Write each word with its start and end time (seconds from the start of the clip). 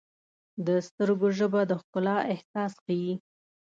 د 0.65 0.67
سترګو 0.87 1.27
ژبه 1.37 1.61
د 1.69 1.71
ښکلا 1.81 2.17
احساس 2.33 2.73
ښیي. 2.83 3.13